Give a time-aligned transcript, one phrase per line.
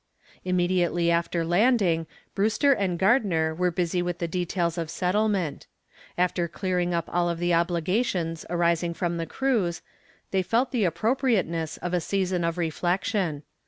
[0.43, 5.67] Immediately after the landing Brewster and Gardner were busy with the details of settlement.
[6.17, 9.83] After clearing up all of the obligations arising from the cruise,
[10.31, 13.43] they felt the appropriateness of a season of reflection.